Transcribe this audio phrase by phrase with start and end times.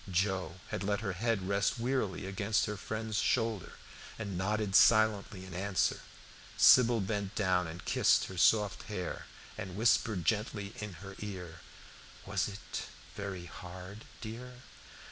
[0.09, 3.73] Joe had let her head rest wearily against her friend's shoulder,
[4.17, 5.99] and nodded silently in answer.
[6.57, 9.27] Sybil bent down and kissed her soft hair,
[9.59, 11.59] and whispered gently in her ear,
[12.25, 14.61] "Was it very hard, dear?"